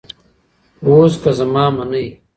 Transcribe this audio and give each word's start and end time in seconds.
اوس 0.85 1.13
که 1.21 1.31
زما 1.39 1.65
منۍ 1.75 2.07